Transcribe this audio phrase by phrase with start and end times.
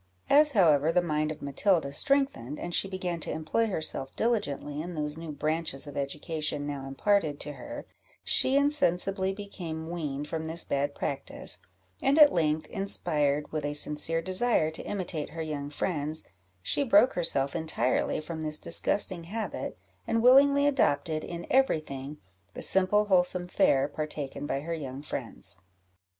[0.31, 4.95] As, however, the mind of Matilda strengthened, and she began to employ herself diligently in
[4.95, 7.85] those new branches of education now imparted to her,
[8.23, 11.59] she insensibly became weaned from this bad practice;
[12.01, 16.23] and at length, inspired with a sincere desire to imitate her young friends,
[16.63, 19.77] she broke herself entirely from this disgusting habit,
[20.07, 22.17] and willingly adopted, in every thing,
[22.55, 25.59] the simple wholesome fare partaken by her young friends.